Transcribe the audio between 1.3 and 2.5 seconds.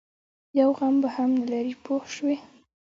نه لري پوه شوې!.